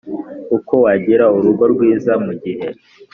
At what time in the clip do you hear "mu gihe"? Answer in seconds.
2.25-2.67